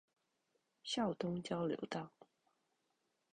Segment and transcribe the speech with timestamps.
[0.81, 2.09] 孝東交流道